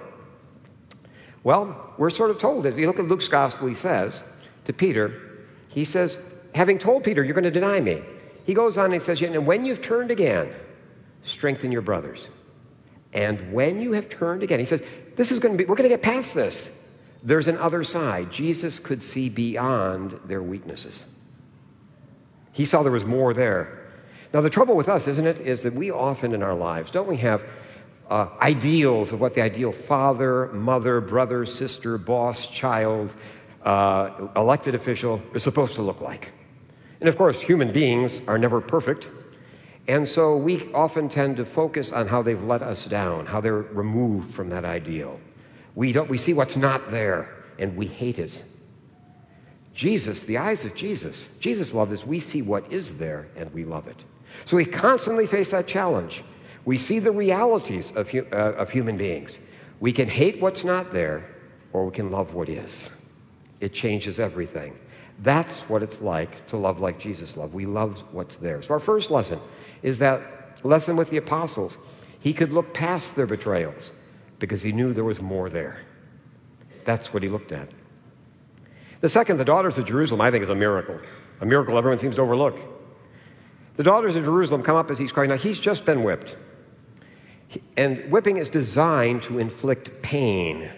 Well, 1.43 1.93
we're 1.97 2.09
sort 2.09 2.31
of 2.31 2.37
told, 2.37 2.65
if 2.65 2.77
you 2.77 2.87
look 2.87 2.99
at 2.99 3.07
Luke's 3.07 3.27
gospel, 3.27 3.67
he 3.67 3.75
says 3.75 4.23
to 4.65 4.73
Peter, 4.73 5.45
he 5.67 5.85
says, 5.85 6.17
having 6.55 6.79
told 6.79 7.03
Peter, 7.03 7.23
you're 7.23 7.33
going 7.33 7.43
to 7.43 7.51
deny 7.51 7.79
me, 7.79 8.01
he 8.45 8.53
goes 8.53 8.77
on 8.77 8.85
and 8.85 8.93
he 8.95 8.99
says, 8.99 9.21
and 9.21 9.45
when 9.45 9.65
you've 9.65 9.81
turned 9.81 10.09
again, 10.09 10.53
strengthen 11.23 11.71
your 11.71 11.81
brothers. 11.81 12.29
And 13.13 13.53
when 13.53 13.81
you 13.81 13.93
have 13.93 14.09
turned 14.09 14.43
again, 14.43 14.59
he 14.59 14.65
says, 14.65 14.81
this 15.15 15.31
is 15.31 15.39
going 15.39 15.55
to 15.55 15.57
be, 15.57 15.65
we're 15.65 15.75
going 15.75 15.89
to 15.89 15.95
get 15.95 16.01
past 16.01 16.33
this. 16.33 16.71
There's 17.21 17.47
an 17.47 17.57
other 17.57 17.83
side. 17.83 18.31
Jesus 18.31 18.79
could 18.79 19.01
see 19.01 19.29
beyond 19.29 20.19
their 20.25 20.41
weaknesses. 20.41 21.05
He 22.51 22.65
saw 22.65 22.83
there 22.83 22.91
was 22.91 23.05
more 23.05 23.33
there. 23.33 23.79
Now, 24.33 24.41
the 24.41 24.49
trouble 24.49 24.75
with 24.75 24.89
us, 24.89 25.07
isn't 25.07 25.25
it, 25.25 25.39
is 25.39 25.61
that 25.63 25.73
we 25.73 25.91
often 25.91 26.33
in 26.33 26.41
our 26.41 26.55
lives, 26.55 26.91
don't 26.91 27.07
we 27.07 27.17
have 27.17 27.45
uh, 28.09 28.27
ideals 28.41 29.11
of 29.11 29.21
what 29.21 29.35
the 29.35 29.41
ideal 29.41 29.71
father, 29.71 30.47
mother, 30.47 30.99
brother, 30.99 31.45
sister, 31.45 31.97
boss, 31.97 32.47
child, 32.47 33.13
uh, 33.63 34.27
elected 34.35 34.75
official 34.75 35.21
is 35.33 35.43
supposed 35.43 35.75
to 35.75 35.83
look 35.83 36.01
like? 36.01 36.31
And 36.99 37.07
of 37.07 37.15
course, 37.15 37.41
human 37.41 37.71
beings 37.71 38.21
are 38.27 38.37
never 38.37 38.59
perfect. 38.59 39.07
And 39.87 40.07
so 40.07 40.37
we 40.37 40.71
often 40.73 41.09
tend 41.09 41.37
to 41.37 41.45
focus 41.45 41.91
on 41.91 42.07
how 42.07 42.21
they've 42.21 42.43
let 42.43 42.61
us 42.61 42.85
down, 42.85 43.25
how 43.25 43.41
they're 43.41 43.53
removed 43.53 44.33
from 44.33 44.49
that 44.49 44.63
ideal. 44.63 45.19
We, 45.75 45.91
don't, 45.91 46.09
we 46.09 46.17
see 46.17 46.33
what's 46.33 46.55
not 46.55 46.89
there 46.89 47.29
and 47.59 47.75
we 47.75 47.87
hate 47.87 48.19
it. 48.19 48.43
Jesus, 49.73 50.21
the 50.21 50.37
eyes 50.37 50.65
of 50.65 50.75
Jesus, 50.75 51.29
Jesus' 51.39 51.73
love 51.73 51.91
is 51.91 52.05
we 52.05 52.19
see 52.19 52.41
what 52.41 52.71
is 52.71 52.93
there 52.93 53.27
and 53.35 53.51
we 53.53 53.65
love 53.65 53.87
it. 53.87 53.97
So 54.45 54.55
we 54.55 54.65
constantly 54.65 55.25
face 55.25 55.51
that 55.51 55.67
challenge. 55.67 56.23
We 56.63 56.77
see 56.77 56.99
the 56.99 57.11
realities 57.11 57.91
of, 57.91 58.13
uh, 58.13 58.35
of 58.35 58.69
human 58.69 58.97
beings. 58.97 59.37
We 59.79 59.91
can 59.91 60.07
hate 60.07 60.39
what's 60.39 60.63
not 60.63 60.93
there 60.93 61.29
or 61.73 61.85
we 61.87 61.91
can 61.91 62.11
love 62.11 62.33
what 62.33 62.47
is. 62.47 62.89
It 63.59 63.73
changes 63.73 64.19
everything. 64.19 64.77
That's 65.19 65.61
what 65.69 65.83
it's 65.83 66.01
like 66.01 66.47
to 66.47 66.57
love 66.57 66.79
like 66.79 66.99
Jesus 66.99 67.37
loved. 67.37 67.53
We 67.53 67.65
love 67.65 68.03
what's 68.11 68.35
there. 68.35 68.61
So, 68.61 68.73
our 68.73 68.79
first 68.79 69.11
lesson 69.11 69.39
is 69.81 69.99
that 69.99 70.21
lesson 70.63 70.95
with 70.95 71.09
the 71.09 71.17
apostles. 71.17 71.77
He 72.19 72.33
could 72.33 72.53
look 72.53 72.73
past 72.73 73.15
their 73.15 73.27
betrayals 73.27 73.91
because 74.39 74.61
he 74.61 74.71
knew 74.71 74.93
there 74.93 75.03
was 75.03 75.21
more 75.21 75.49
there. 75.49 75.81
That's 76.85 77.13
what 77.13 77.21
he 77.21 77.29
looked 77.29 77.51
at. 77.51 77.69
The 79.01 79.09
second, 79.09 79.37
the 79.37 79.45
daughters 79.45 79.77
of 79.77 79.85
Jerusalem, 79.85 80.21
I 80.21 80.31
think 80.31 80.43
is 80.43 80.49
a 80.49 80.55
miracle, 80.55 80.99
a 81.41 81.45
miracle 81.45 81.77
everyone 81.77 81.99
seems 81.99 82.15
to 82.15 82.21
overlook. 82.21 82.57
The 83.75 83.83
daughters 83.83 84.15
of 84.15 84.23
Jerusalem 84.23 84.63
come 84.63 84.75
up 84.75 84.91
as 84.91 84.99
he's 84.99 85.11
crying. 85.11 85.29
Now, 85.29 85.37
he's 85.37 85.59
just 85.59 85.83
been 85.83 86.03
whipped. 86.03 86.37
And 87.75 88.09
whipping 88.11 88.37
is 88.37 88.49
designed 88.49 89.23
to 89.23 89.39
inflict 89.39 90.01
pain. 90.01 90.69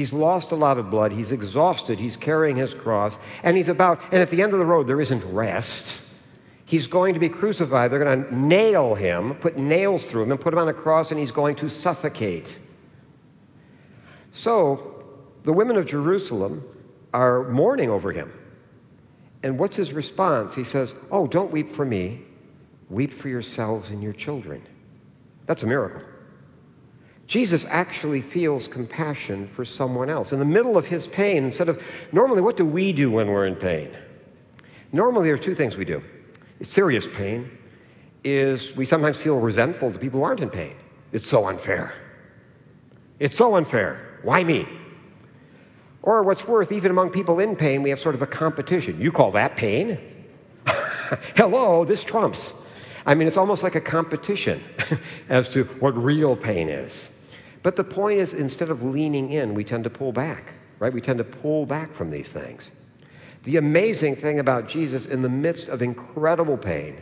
He's 0.00 0.14
lost 0.14 0.50
a 0.50 0.56
lot 0.56 0.78
of 0.78 0.90
blood. 0.90 1.12
He's 1.12 1.30
exhausted. 1.30 2.00
He's 2.00 2.16
carrying 2.16 2.56
his 2.56 2.72
cross. 2.72 3.18
And 3.42 3.54
he's 3.54 3.68
about, 3.68 4.00
and 4.04 4.22
at 4.22 4.30
the 4.30 4.40
end 4.40 4.54
of 4.54 4.58
the 4.58 4.64
road, 4.64 4.86
there 4.86 4.98
isn't 4.98 5.22
rest. 5.24 6.00
He's 6.64 6.86
going 6.86 7.12
to 7.12 7.20
be 7.20 7.28
crucified. 7.28 7.90
They're 7.90 8.02
going 8.02 8.24
to 8.24 8.34
nail 8.34 8.94
him, 8.94 9.34
put 9.34 9.58
nails 9.58 10.06
through 10.06 10.22
him, 10.22 10.30
and 10.30 10.40
put 10.40 10.54
him 10.54 10.58
on 10.58 10.68
a 10.68 10.72
cross, 10.72 11.10
and 11.10 11.20
he's 11.20 11.32
going 11.32 11.54
to 11.56 11.68
suffocate. 11.68 12.60
So 14.32 15.04
the 15.44 15.52
women 15.52 15.76
of 15.76 15.84
Jerusalem 15.84 16.64
are 17.12 17.50
mourning 17.50 17.90
over 17.90 18.10
him. 18.10 18.32
And 19.42 19.58
what's 19.58 19.76
his 19.76 19.92
response? 19.92 20.54
He 20.54 20.64
says, 20.64 20.94
Oh, 21.10 21.26
don't 21.26 21.50
weep 21.50 21.74
for 21.74 21.84
me, 21.84 22.22
weep 22.88 23.10
for 23.10 23.28
yourselves 23.28 23.90
and 23.90 24.02
your 24.02 24.14
children. 24.14 24.62
That's 25.44 25.62
a 25.62 25.66
miracle. 25.66 26.00
Jesus 27.30 27.64
actually 27.68 28.20
feels 28.20 28.66
compassion 28.66 29.46
for 29.46 29.64
someone 29.64 30.10
else. 30.10 30.32
In 30.32 30.40
the 30.40 30.44
middle 30.44 30.76
of 30.76 30.88
his 30.88 31.06
pain, 31.06 31.44
instead 31.44 31.68
of 31.68 31.80
normally, 32.10 32.40
what 32.42 32.56
do 32.56 32.66
we 32.66 32.92
do 32.92 33.08
when 33.08 33.28
we're 33.28 33.46
in 33.46 33.54
pain? 33.54 33.88
Normally, 34.90 35.28
there's 35.28 35.38
two 35.38 35.54
things 35.54 35.76
we 35.76 35.84
do. 35.84 36.02
serious 36.62 37.06
pain, 37.06 37.48
is 38.24 38.74
we 38.74 38.84
sometimes 38.84 39.16
feel 39.16 39.38
resentful 39.38 39.92
to 39.92 39.98
people 40.00 40.18
who 40.18 40.24
aren't 40.24 40.40
in 40.40 40.50
pain. 40.50 40.74
It's 41.12 41.28
so 41.28 41.46
unfair. 41.46 41.94
It's 43.20 43.36
so 43.36 43.54
unfair. 43.54 44.18
Why 44.24 44.42
me? 44.42 44.66
Or 46.02 46.24
what's 46.24 46.48
worse, 46.48 46.72
even 46.72 46.90
among 46.90 47.10
people 47.10 47.38
in 47.38 47.54
pain, 47.54 47.84
we 47.84 47.90
have 47.90 48.00
sort 48.00 48.16
of 48.16 48.22
a 48.22 48.26
competition. 48.26 49.00
You 49.00 49.12
call 49.12 49.30
that 49.32 49.54
pain? 49.56 50.00
Hello, 51.36 51.84
this 51.84 52.02
trumps. 52.02 52.54
I 53.06 53.14
mean, 53.14 53.28
it's 53.28 53.36
almost 53.36 53.62
like 53.62 53.76
a 53.76 53.80
competition 53.80 54.64
as 55.28 55.48
to 55.50 55.62
what 55.78 55.96
real 55.96 56.34
pain 56.34 56.68
is. 56.68 57.08
But 57.62 57.76
the 57.76 57.84
point 57.84 58.20
is, 58.20 58.32
instead 58.32 58.70
of 58.70 58.82
leaning 58.82 59.30
in, 59.30 59.54
we 59.54 59.64
tend 59.64 59.84
to 59.84 59.90
pull 59.90 60.12
back, 60.12 60.54
right? 60.78 60.92
We 60.92 61.00
tend 61.00 61.18
to 61.18 61.24
pull 61.24 61.66
back 61.66 61.92
from 61.92 62.10
these 62.10 62.32
things. 62.32 62.70
The 63.44 63.56
amazing 63.56 64.16
thing 64.16 64.38
about 64.38 64.68
Jesus, 64.68 65.06
in 65.06 65.22
the 65.22 65.28
midst 65.28 65.68
of 65.68 65.82
incredible 65.82 66.56
pain, 66.56 67.00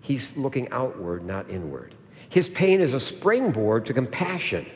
he's 0.00 0.36
looking 0.36 0.70
outward, 0.70 1.24
not 1.24 1.50
inward. 1.50 1.94
His 2.28 2.48
pain 2.48 2.80
is 2.80 2.94
a 2.94 3.00
springboard 3.00 3.86
to 3.86 3.92
compassion 3.92 4.66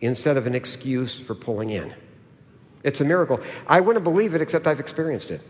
instead 0.00 0.36
of 0.36 0.46
an 0.46 0.54
excuse 0.54 1.18
for 1.18 1.34
pulling 1.34 1.70
in. 1.70 1.94
It's 2.84 3.00
a 3.00 3.04
miracle. 3.04 3.40
I 3.66 3.80
wouldn't 3.80 4.04
believe 4.04 4.34
it 4.34 4.40
except 4.40 4.66
I've 4.66 4.80
experienced 4.80 5.30
it 5.30 5.40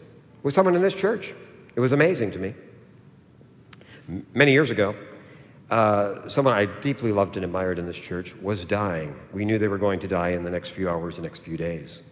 with 0.43 0.55
someone 0.55 0.75
in 0.75 0.83
this 0.83 0.95
church. 0.95 1.35
It 1.77 1.81
was 1.81 1.93
amazing 1.93 2.31
to 2.33 2.38
me. 2.38 2.55
Many 4.35 4.53
years 4.53 4.71
ago, 4.71 4.95
uh, 5.70 6.28
someone 6.28 6.54
I 6.54 6.64
deeply 6.64 7.12
loved 7.12 7.37
and 7.37 7.44
admired 7.44 7.78
in 7.78 7.87
this 7.87 7.96
church 7.96 8.34
was 8.37 8.64
dying. 8.64 9.14
We 9.32 9.44
knew 9.44 9.58
they 9.58 9.68
were 9.68 9.78
going 9.78 10.00
to 10.00 10.08
die 10.08 10.30
in 10.30 10.42
the 10.42 10.50
next 10.50 10.70
few 10.70 10.88
hours, 10.88 11.16
the 11.16 11.22
next 11.22 11.40
few 11.40 11.56
days. 11.56 12.02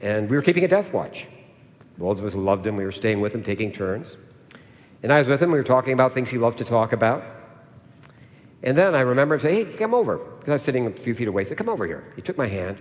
And 0.00 0.30
we 0.30 0.36
were 0.36 0.42
keeping 0.42 0.64
a 0.64 0.68
death 0.68 0.92
watch. 0.92 1.26
Those 1.98 2.20
of 2.20 2.26
us 2.26 2.34
loved 2.34 2.64
him, 2.66 2.76
we 2.76 2.84
were 2.84 2.92
staying 2.92 3.20
with 3.20 3.34
him, 3.34 3.42
taking 3.42 3.72
turns. 3.72 4.16
And 5.02 5.12
I 5.12 5.18
was 5.18 5.26
with 5.26 5.42
him, 5.42 5.50
we 5.50 5.58
were 5.58 5.64
talking 5.64 5.92
about 5.92 6.12
things 6.12 6.30
he 6.30 6.38
loved 6.38 6.58
to 6.58 6.64
talk 6.64 6.92
about. 6.92 7.24
And 8.62 8.76
then 8.76 8.94
I 8.94 9.00
remember 9.00 9.34
him 9.34 9.40
saying, 9.40 9.66
Hey, 9.66 9.72
come 9.76 9.94
over. 9.94 10.18
Because 10.18 10.48
I 10.48 10.52
was 10.54 10.62
sitting 10.62 10.86
a 10.86 10.90
few 10.90 11.14
feet 11.14 11.28
away. 11.28 11.42
He 11.42 11.48
said, 11.48 11.58
Come 11.58 11.68
over 11.68 11.86
here. 11.86 12.12
He 12.16 12.22
took 12.22 12.36
my 12.36 12.46
hand. 12.46 12.80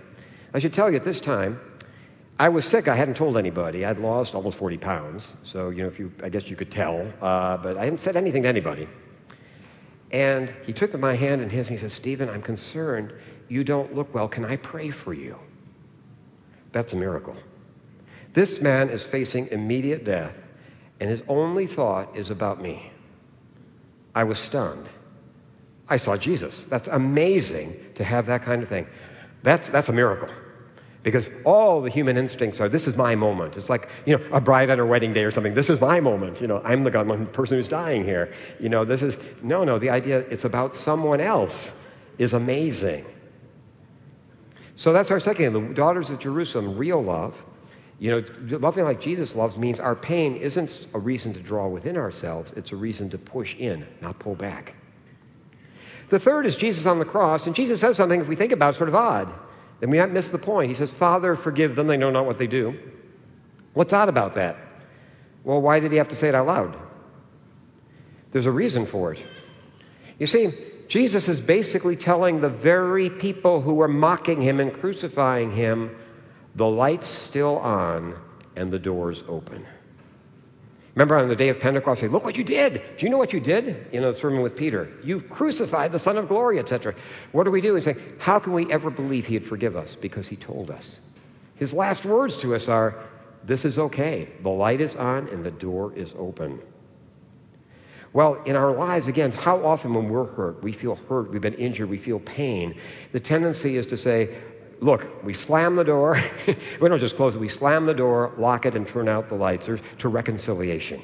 I 0.54 0.60
should 0.60 0.74
tell 0.74 0.90
you 0.90 0.96
at 0.96 1.04
this 1.04 1.20
time, 1.20 1.60
I 2.40 2.50
was 2.50 2.66
sick. 2.66 2.88
I 2.88 2.96
hadn't 2.96 3.16
told 3.18 3.38
anybody. 3.38 3.84
I'd 3.84 4.00
lost 4.00 4.36
almost 4.36 4.58
40 4.58 4.78
pounds. 4.78 5.34
So, 5.44 5.70
you 5.70 5.82
know, 5.82 5.88
if 5.88 6.00
you, 6.00 6.12
I 6.24 6.30
guess 6.30 6.50
you 6.50 6.56
could 6.56 6.72
tell. 6.72 7.02
Uh, 7.22 7.58
but 7.58 7.78
I 7.78 7.86
hadn't 7.86 8.00
said 8.00 8.16
anything 8.16 8.44
to 8.44 8.50
anybody. 8.50 8.88
And 10.12 10.54
he 10.66 10.74
took 10.74 10.98
my 10.98 11.16
hand 11.16 11.42
in 11.42 11.50
his 11.50 11.70
and 11.70 11.78
he 11.78 11.82
said, 11.82 11.92
Stephen, 11.92 12.30
I'm 12.30 12.42
concerned. 12.42 13.14
You 13.50 13.64
don't 13.64 13.94
look 13.94 14.14
well. 14.14 14.28
Can 14.28 14.46
I 14.46 14.56
pray 14.56 14.90
for 14.90 15.14
you? 15.14 15.38
That's 16.72 16.94
a 16.94 16.96
miracle. 16.96 17.36
This 18.34 18.62
man 18.62 18.90
is 18.90 19.04
facing 19.04 19.48
immediate 19.48 20.06
death, 20.06 20.38
and 21.00 21.10
his 21.10 21.24
only 21.28 21.66
thought 21.66 22.16
is 22.16 22.30
about 22.30 22.62
me. 22.62 22.92
I 24.14 24.24
was 24.24 24.38
stunned. 24.38 24.88
I 25.90 25.98
saw 25.98 26.18
Jesus. 26.18 26.64
That's 26.70 26.88
amazing 26.88 27.76
to 27.96 28.04
have 28.04 28.26
that 28.28 28.44
kind 28.44 28.62
of 28.62 28.70
thing. 28.70 28.88
That's, 29.44 29.70
that's 29.70 29.90
a 29.90 29.94
miracle. 29.94 30.30
Because 31.08 31.30
all 31.46 31.80
the 31.80 31.90
human 31.90 32.18
instincts 32.18 32.60
are, 32.60 32.68
this 32.68 32.86
is 32.86 32.98
my 32.98 33.16
moment. 33.16 33.56
It's 33.56 33.70
like, 33.70 33.88
you 34.06 34.18
know, 34.18 34.26
a 34.34 34.42
bride 34.42 34.70
on 34.70 34.78
her 34.78 34.86
wedding 34.86 35.14
day 35.14 35.24
or 35.24 35.32
something. 35.32 35.54
This 35.54 35.70
is 35.70 35.80
my 35.80 36.02
moment. 36.02 36.42
You 36.42 36.48
know, 36.48 36.62
I'm 36.66 36.84
the 36.84 36.92
person 37.32 37.56
who's 37.56 37.70
dying 37.70 38.04
here. 38.04 38.34
You 38.60 38.68
know, 38.68 38.84
this 38.84 39.02
is, 39.02 39.18
no, 39.42 39.64
no, 39.64 39.80
the 39.80 39.90
idea 39.90 40.20
it's 40.30 40.44
about 40.44 40.76
someone 40.76 41.22
else 41.22 41.72
is 42.18 42.34
amazing. 42.34 43.06
So 44.76 44.92
that's 44.92 45.10
our 45.10 45.22
second, 45.22 45.54
the 45.54 45.62
daughters 45.74 46.10
of 46.10 46.20
Jerusalem, 46.20 46.76
real 46.76 47.02
love. 47.02 47.42
You 48.00 48.12
know, 48.12 48.58
loving 48.58 48.84
like 48.84 49.00
Jesus 49.00 49.34
loves 49.34 49.56
means 49.56 49.80
our 49.80 49.96
pain 49.96 50.36
isn't 50.36 50.88
a 50.94 51.00
reason 51.00 51.32
to 51.36 51.40
draw 51.40 51.70
within 51.70 51.96
ourselves, 51.96 52.52
it's 52.58 52.74
a 52.74 52.76
reason 52.76 53.10
to 53.12 53.18
push 53.18 53.56
in, 53.56 53.88
not 54.02 54.20
pull 54.20 54.36
back. 54.36 54.76
The 56.10 56.20
third 56.20 56.46
is 56.46 56.58
Jesus 56.58 56.86
on 56.86 57.00
the 57.00 57.06
cross, 57.06 57.48
and 57.48 57.56
Jesus 57.56 57.80
says 57.80 57.96
something, 57.96 58.20
if 58.20 58.28
we 58.28 58.36
think 58.36 58.52
about 58.52 58.76
it, 58.76 58.78
sort 58.78 58.90
of 58.90 58.96
odd 58.96 59.34
then 59.80 59.90
we 59.90 60.00
might 60.00 60.12
miss 60.12 60.30
the 60.30 60.38
point. 60.38 60.70
He 60.70 60.76
says, 60.76 60.92
Father, 60.92 61.36
forgive 61.36 61.76
them, 61.76 61.88
they 61.88 61.98
know 61.98 62.10
not 62.10 62.26
what 62.26 62.38
they 62.38 62.48
do. 62.48 62.78
What's 63.74 63.94
odd 63.94 64.10
about 64.10 64.36
that? 64.36 64.58
Well, 65.44 65.62
why 65.62 65.80
did 65.80 65.92
he 65.92 65.98
have 65.98 66.10
to 66.10 66.16
say 66.16 66.30
it 66.30 66.36
out 66.36 66.48
loud? 66.48 66.78
There's 68.32 68.48
a 68.48 68.52
reason 68.52 68.86
for 68.86 69.14
it. 69.14 69.24
You 70.20 70.28
see, 70.28 70.52
Jesus 70.88 71.28
is 71.28 71.40
basically 71.40 71.96
telling 71.96 72.42
the 72.42 72.50
very 72.50 73.10
people 73.10 73.62
who 73.62 73.76
were 73.76 73.88
mocking 73.88 74.42
him 74.42 74.60
and 74.60 74.74
crucifying 74.74 75.52
him, 75.52 75.96
the 76.56 76.68
light's 76.68 77.08
still 77.08 77.58
on 77.60 78.16
and 78.56 78.72
the 78.72 78.80
door's 78.80 79.24
open. 79.28 79.66
Remember 80.98 81.16
on 81.16 81.30
the 81.30 81.36
day 81.36 81.50
of 81.50 81.60
Pentecost, 81.60 82.02
say, 82.02 82.08
look 82.08 82.24
what 82.24 82.38
you 82.38 82.44
did. 82.44 82.82
Do 82.98 83.06
you 83.06 83.12
know 83.12 83.20
what 83.20 83.32
you 83.32 83.40
did? 83.40 83.86
You 83.92 84.02
know, 84.02 84.12
the 84.12 84.18
sermon 84.18 84.42
with 84.42 84.56
Peter. 84.56 84.92
You 85.04 85.22
crucified 85.22 85.92
the 85.92 86.00
Son 86.00 86.18
of 86.18 86.28
Glory, 86.28 86.58
etc. 86.58 86.96
What 87.34 87.44
do 87.44 87.52
we 87.52 87.62
do? 87.62 87.76
And 87.76 87.84
say, 87.84 87.98
how 88.18 88.40
can 88.40 88.52
we 88.52 88.66
ever 88.72 88.90
believe 88.90 89.28
he'd 89.28 89.46
forgive 89.46 89.78
us? 89.78 89.96
Because 89.96 90.28
he 90.28 90.36
told 90.36 90.72
us. 90.72 90.98
His 91.54 91.72
last 91.72 92.04
words 92.04 92.38
to 92.38 92.56
us 92.56 92.68
are, 92.68 92.96
this 93.44 93.64
is 93.64 93.78
okay. 93.78 94.30
The 94.42 94.50
light 94.50 94.82
is 94.82 94.96
on 94.96 95.28
and 95.28 95.46
the 95.46 95.52
door 95.52 95.94
is 95.96 96.16
open. 96.18 96.60
Well, 98.12 98.42
in 98.46 98.56
our 98.56 98.72
lives, 98.72 99.08
again, 99.08 99.32
how 99.32 99.64
often 99.64 99.94
when 99.94 100.10
we're 100.10 100.26
hurt, 100.26 100.64
we 100.64 100.72
feel 100.72 100.96
hurt, 100.96 101.30
we've 101.30 101.40
been 101.40 101.54
injured, 101.54 101.92
we 101.92 102.00
feel 102.00 102.20
pain, 102.22 102.74
the 103.12 103.20
tendency 103.20 103.78
is 103.78 103.86
to 103.86 103.98
say, 103.98 104.36
look, 104.80 105.24
we 105.24 105.34
slam 105.34 105.76
the 105.76 105.84
door. 105.84 106.22
we 106.82 106.90
don't 106.90 107.00
just 107.00 107.16
close 107.16 107.36
it, 107.36 107.40
we 107.40 107.50
slam 107.50 107.86
the 107.86 107.94
door, 107.94 108.34
lock 108.38 108.66
it, 108.66 108.76
and 108.76 108.88
turn 108.88 109.08
out 109.08 109.30
the 109.30 109.36
lights 109.36 109.70
to 110.00 110.10
reconciliation. 110.10 111.02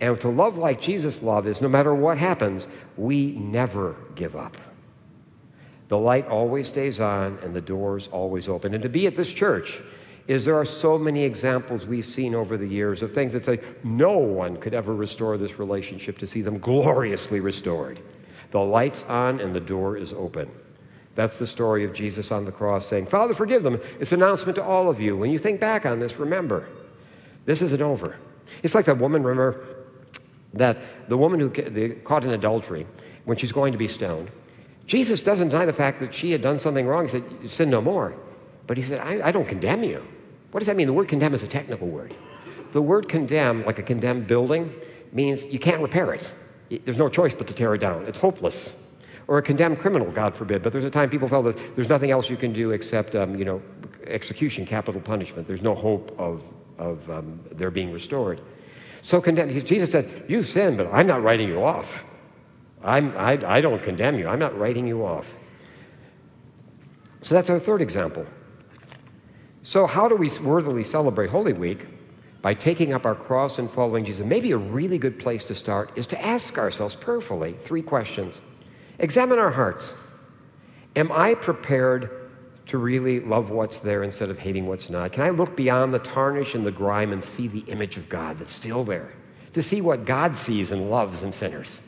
And 0.00 0.20
to 0.20 0.28
love 0.28 0.58
like 0.58 0.80
Jesus 0.80 1.22
love 1.22 1.46
is 1.46 1.60
no 1.60 1.68
matter 1.68 1.94
what 1.94 2.18
happens, 2.18 2.66
we 2.96 3.32
never 3.32 3.94
give 4.16 4.34
up. 4.34 4.56
The 5.88 5.98
light 5.98 6.26
always 6.26 6.68
stays 6.68 7.00
on 7.00 7.38
and 7.42 7.54
the 7.54 7.60
door's 7.60 8.08
always 8.08 8.48
open. 8.48 8.74
And 8.74 8.82
to 8.82 8.88
be 8.88 9.06
at 9.06 9.14
this 9.14 9.30
church 9.30 9.80
is 10.26 10.44
there 10.44 10.56
are 10.56 10.64
so 10.64 10.98
many 10.98 11.22
examples 11.22 11.86
we've 11.86 12.06
seen 12.06 12.34
over 12.34 12.56
the 12.56 12.66
years 12.66 13.02
of 13.02 13.12
things 13.12 13.32
that 13.32 13.44
say 13.44 13.60
no 13.84 14.18
one 14.18 14.56
could 14.56 14.74
ever 14.74 14.94
restore 14.94 15.36
this 15.36 15.58
relationship 15.58 16.18
to 16.18 16.26
see 16.26 16.42
them 16.42 16.58
gloriously 16.58 17.40
restored. 17.40 18.00
The 18.50 18.60
light's 18.60 19.04
on 19.04 19.40
and 19.40 19.54
the 19.54 19.60
door 19.60 19.96
is 19.96 20.12
open. 20.12 20.50
That's 21.14 21.38
the 21.38 21.46
story 21.46 21.84
of 21.84 21.92
Jesus 21.92 22.32
on 22.32 22.44
the 22.44 22.52
cross 22.52 22.86
saying, 22.86 23.06
Father, 23.06 23.34
forgive 23.34 23.62
them. 23.62 23.80
It's 24.00 24.12
an 24.12 24.22
announcement 24.22 24.56
to 24.56 24.64
all 24.64 24.88
of 24.88 25.00
you. 25.00 25.16
When 25.16 25.30
you 25.30 25.38
think 25.38 25.60
back 25.60 25.84
on 25.84 25.98
this, 25.98 26.16
remember, 26.16 26.66
this 27.44 27.60
isn't 27.60 27.82
over. 27.82 28.16
It's 28.62 28.74
like 28.74 28.86
that 28.86 28.98
woman, 28.98 29.22
remember, 29.22 29.64
that 30.54 31.08
the 31.08 31.16
woman 31.16 31.40
who 31.40 31.94
caught 32.04 32.24
in 32.24 32.30
adultery, 32.30 32.86
when 33.24 33.36
she's 33.36 33.52
going 33.52 33.72
to 33.72 33.78
be 33.78 33.88
stoned, 33.88 34.30
Jesus 34.86 35.22
doesn't 35.22 35.50
deny 35.50 35.64
the 35.66 35.72
fact 35.72 36.00
that 36.00 36.14
she 36.14 36.32
had 36.32 36.42
done 36.42 36.58
something 36.58 36.86
wrong. 36.86 37.04
He 37.04 37.10
said, 37.10 37.24
Sin 37.50 37.70
no 37.70 37.80
more. 37.80 38.14
But 38.66 38.76
he 38.76 38.82
said, 38.82 39.00
I, 39.00 39.28
I 39.28 39.32
don't 39.32 39.46
condemn 39.46 39.82
you. 39.84 40.02
What 40.50 40.60
does 40.60 40.66
that 40.66 40.76
mean? 40.76 40.86
The 40.86 40.92
word 40.92 41.08
condemn 41.08 41.34
is 41.34 41.42
a 41.42 41.46
technical 41.46 41.88
word. 41.88 42.14
The 42.72 42.82
word 42.82 43.08
condemn, 43.08 43.64
like 43.64 43.78
a 43.78 43.82
condemned 43.82 44.26
building, 44.26 44.72
means 45.12 45.46
you 45.46 45.58
can't 45.58 45.80
repair 45.82 46.12
it. 46.12 46.32
There's 46.84 46.96
no 46.96 47.08
choice 47.08 47.34
but 47.34 47.46
to 47.48 47.54
tear 47.54 47.74
it 47.74 47.78
down. 47.78 48.06
It's 48.06 48.18
hopeless 48.18 48.74
or 49.28 49.38
a 49.38 49.42
condemned 49.42 49.78
criminal, 49.78 50.10
God 50.10 50.34
forbid. 50.34 50.62
But 50.62 50.72
there's 50.72 50.84
a 50.84 50.90
time 50.90 51.10
people 51.10 51.28
felt 51.28 51.44
that 51.44 51.76
there's 51.76 51.88
nothing 51.88 52.10
else 52.10 52.28
you 52.28 52.36
can 52.36 52.52
do 52.52 52.72
except, 52.72 53.14
um, 53.14 53.36
you 53.36 53.44
know, 53.44 53.62
execution, 54.06 54.66
capital 54.66 55.00
punishment. 55.00 55.46
There's 55.46 55.62
no 55.62 55.74
hope 55.74 56.14
of, 56.18 56.42
of 56.78 57.08
um, 57.10 57.40
their 57.52 57.70
being 57.70 57.92
restored. 57.92 58.40
So 59.02 59.20
condemned. 59.20 59.66
Jesus 59.66 59.90
said, 59.90 60.24
"You 60.28 60.42
sinned, 60.42 60.76
but 60.76 60.88
I'm 60.92 61.06
not 61.06 61.22
writing 61.22 61.48
you 61.48 61.62
off. 61.64 62.04
I'm, 62.84 63.16
I, 63.16 63.32
I 63.46 63.60
don't 63.60 63.82
condemn 63.82 64.18
you. 64.18 64.28
I'm 64.28 64.38
not 64.38 64.56
writing 64.56 64.86
you 64.86 65.04
off." 65.04 65.34
So 67.22 67.34
that's 67.34 67.50
our 67.50 67.58
third 67.58 67.82
example. 67.82 68.26
So 69.62 69.86
how 69.86 70.08
do 70.08 70.16
we 70.16 70.30
worthily 70.38 70.84
celebrate 70.84 71.30
Holy 71.30 71.52
Week? 71.52 71.86
By 72.42 72.54
taking 72.54 72.92
up 72.92 73.06
our 73.06 73.14
cross 73.14 73.60
and 73.60 73.70
following 73.70 74.04
Jesus. 74.04 74.26
Maybe 74.26 74.50
a 74.50 74.58
really 74.58 74.98
good 74.98 75.16
place 75.16 75.44
to 75.44 75.54
start 75.54 75.92
is 75.96 76.08
to 76.08 76.20
ask 76.20 76.58
ourselves 76.58 76.96
prayerfully 76.96 77.52
three 77.60 77.82
questions. 77.82 78.40
Examine 79.02 79.40
our 79.40 79.50
hearts. 79.50 79.94
Am 80.94 81.10
I 81.10 81.34
prepared 81.34 82.30
to 82.66 82.78
really 82.78 83.18
love 83.18 83.50
what's 83.50 83.80
there 83.80 84.04
instead 84.04 84.30
of 84.30 84.38
hating 84.38 84.66
what's 84.66 84.88
not? 84.88 85.12
Can 85.12 85.24
I 85.24 85.30
look 85.30 85.56
beyond 85.56 85.92
the 85.92 85.98
tarnish 85.98 86.54
and 86.54 86.64
the 86.64 86.70
grime 86.70 87.12
and 87.12 87.22
see 87.22 87.48
the 87.48 87.64
image 87.66 87.96
of 87.96 88.08
God 88.08 88.38
that's 88.38 88.52
still 88.52 88.84
there? 88.84 89.12
To 89.54 89.62
see 89.62 89.80
what 89.80 90.04
God 90.04 90.36
sees 90.36 90.70
and 90.70 90.88
loves 90.88 91.24
in 91.24 91.32
sinners? 91.32 91.80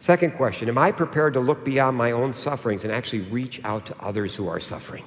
Second 0.00 0.32
question 0.32 0.68
Am 0.68 0.76
I 0.76 0.92
prepared 0.92 1.32
to 1.32 1.40
look 1.40 1.64
beyond 1.64 1.96
my 1.96 2.12
own 2.12 2.34
sufferings 2.34 2.84
and 2.84 2.92
actually 2.92 3.22
reach 3.22 3.64
out 3.64 3.86
to 3.86 3.96
others 4.00 4.36
who 4.36 4.48
are 4.48 4.60
suffering? 4.60 5.04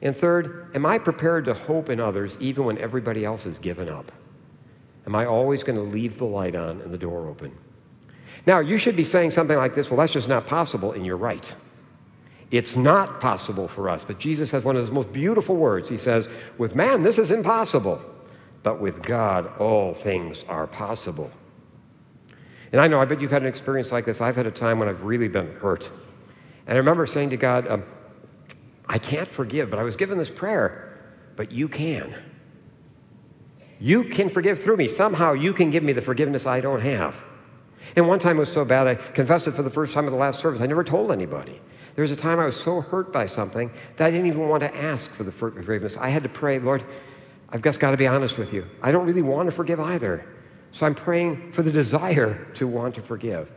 And 0.00 0.16
third, 0.16 0.70
am 0.74 0.86
I 0.86 0.98
prepared 0.98 1.44
to 1.46 1.54
hope 1.54 1.90
in 1.90 1.98
others 1.98 2.38
even 2.38 2.64
when 2.64 2.78
everybody 2.78 3.24
else 3.24 3.44
has 3.44 3.58
given 3.58 3.88
up? 3.88 4.12
Am 5.06 5.14
I 5.16 5.26
always 5.26 5.64
going 5.64 5.76
to 5.76 5.82
leave 5.82 6.18
the 6.18 6.24
light 6.24 6.54
on 6.54 6.80
and 6.82 6.92
the 6.92 6.98
door 6.98 7.26
open? 7.26 7.52
Now, 8.44 8.58
you 8.58 8.78
should 8.78 8.96
be 8.96 9.04
saying 9.04 9.30
something 9.30 9.56
like 9.56 9.74
this 9.74 9.90
well, 9.90 9.98
that's 9.98 10.12
just 10.12 10.28
not 10.28 10.46
possible, 10.46 10.92
and 10.92 11.06
you're 11.06 11.16
right. 11.16 11.54
It's 12.50 12.76
not 12.76 13.20
possible 13.20 13.66
for 13.66 13.88
us. 13.88 14.04
But 14.04 14.18
Jesus 14.18 14.50
has 14.52 14.62
one 14.62 14.76
of 14.76 14.82
his 14.82 14.92
most 14.92 15.12
beautiful 15.12 15.56
words. 15.56 15.88
He 15.88 15.98
says, 15.98 16.28
With 16.58 16.74
man, 16.74 17.02
this 17.02 17.18
is 17.18 17.30
impossible. 17.30 18.00
but 18.62 18.80
with 18.80 19.02
God, 19.02 19.50
all 19.58 19.94
things 19.94 20.44
are 20.48 20.66
possible. 20.66 21.30
And 22.72 22.80
I 22.80 22.88
know, 22.88 23.00
I 23.00 23.04
bet 23.04 23.20
you've 23.20 23.30
had 23.30 23.42
an 23.42 23.48
experience 23.48 23.92
like 23.92 24.04
this. 24.04 24.20
I've 24.20 24.36
had 24.36 24.46
a 24.46 24.50
time 24.50 24.78
when 24.80 24.88
I've 24.88 25.02
really 25.02 25.28
been 25.28 25.54
hurt. 25.56 25.88
And 26.66 26.74
I 26.74 26.78
remember 26.78 27.06
saying 27.06 27.30
to 27.30 27.36
God, 27.36 27.68
um, 27.68 27.84
I 28.88 28.98
can't 28.98 29.30
forgive, 29.30 29.70
but 29.70 29.78
I 29.78 29.82
was 29.82 29.96
given 29.96 30.18
this 30.18 30.30
prayer, 30.30 30.98
but 31.36 31.52
you 31.52 31.68
can. 31.68 32.14
You 33.78 34.04
can 34.04 34.28
forgive 34.28 34.62
through 34.62 34.78
me. 34.78 34.88
Somehow 34.88 35.32
you 35.32 35.52
can 35.52 35.70
give 35.70 35.82
me 35.82 35.92
the 35.92 36.02
forgiveness 36.02 36.46
I 36.46 36.60
don't 36.60 36.80
have. 36.80 37.22
And 37.96 38.06
one 38.06 38.18
time 38.18 38.36
it 38.36 38.40
was 38.40 38.52
so 38.52 38.64
bad, 38.64 38.86
I 38.86 38.94
confessed 38.94 39.48
it 39.48 39.52
for 39.52 39.62
the 39.62 39.70
first 39.70 39.94
time 39.94 40.04
at 40.04 40.10
the 40.10 40.16
last 40.16 40.38
service. 40.38 40.60
I 40.60 40.66
never 40.66 40.84
told 40.84 41.10
anybody. 41.10 41.60
There 41.94 42.02
was 42.02 42.10
a 42.10 42.16
time 42.16 42.38
I 42.38 42.44
was 42.44 42.56
so 42.56 42.82
hurt 42.82 43.10
by 43.10 43.24
something 43.24 43.70
that 43.96 44.06
I 44.06 44.10
didn't 44.10 44.26
even 44.26 44.48
want 44.48 44.60
to 44.60 44.76
ask 44.76 45.10
for 45.10 45.24
the 45.24 45.32
forgiveness. 45.32 45.96
I 45.96 46.10
had 46.10 46.22
to 46.24 46.28
pray, 46.28 46.58
Lord, 46.58 46.84
I've 47.48 47.62
just 47.62 47.80
got 47.80 47.92
to 47.92 47.96
be 47.96 48.06
honest 48.06 48.36
with 48.36 48.52
you. 48.52 48.66
I 48.82 48.92
don't 48.92 49.06
really 49.06 49.22
want 49.22 49.46
to 49.46 49.50
forgive 49.50 49.80
either. 49.80 50.26
So 50.72 50.84
I'm 50.84 50.94
praying 50.94 51.52
for 51.52 51.62
the 51.62 51.72
desire 51.72 52.46
to 52.54 52.66
want 52.66 52.94
to 52.96 53.00
forgive. 53.00 53.50